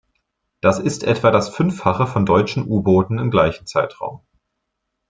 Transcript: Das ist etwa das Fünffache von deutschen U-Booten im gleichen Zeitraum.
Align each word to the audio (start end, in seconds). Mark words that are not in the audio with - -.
Das 0.61 0.79
ist 0.79 1.03
etwa 1.03 1.29
das 1.29 1.49
Fünffache 1.49 2.07
von 2.07 2.25
deutschen 2.25 2.65
U-Booten 2.67 3.19
im 3.19 3.29
gleichen 3.29 3.67
Zeitraum. 3.67 4.21